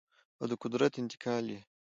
[0.39, 1.59] او د قدرت انتقال یې